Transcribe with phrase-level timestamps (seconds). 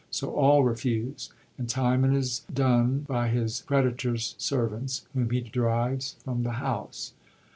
[0.09, 6.41] So all refuse, and Timon is dund by his creditors' servants, whom he drives from
[6.41, 7.13] the house.